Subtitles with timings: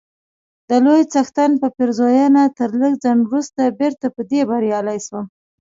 [0.69, 5.25] د لوی څښتن په پېرزوینه تر لږ ځنډ وروسته بیرته په دې بریالی سوم،